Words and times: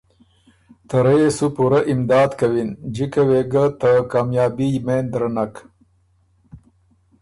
ته 0.87 0.97
رۀ 1.05 1.13
يې 1.21 1.29
سو 1.37 1.47
پُورۀ 1.55 1.79
امداد 1.91 2.31
کوِن 2.39 2.69
جکه 2.95 3.21
وې 3.27 3.41
ګه 3.51 3.63
ته 3.79 3.89
کامیابي 4.11 4.67
یمېند 4.75 5.07
درنک۔ 5.11 5.53